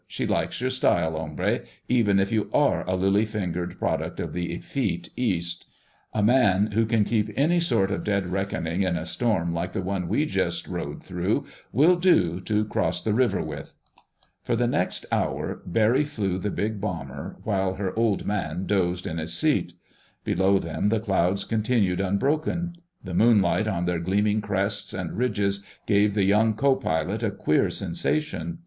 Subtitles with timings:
[0.07, 4.51] She likes your style, hombre, even if you are a lily fingered product of the
[4.55, 5.67] effete East.
[6.11, 9.81] A man who can keep any sort of dead reckoning in a storm like the
[9.83, 13.75] one we just rode through will do to cross the river with."
[14.41, 19.19] For the next hour Barry flew the big bomber, while her "Old Man" dozed in
[19.19, 19.73] his seat.
[20.23, 22.73] Below them the clouds continued unbroken.
[23.03, 27.69] The moonlight on their gleaming crests and ridges gave the young co pilot a queer
[27.69, 28.57] sensation.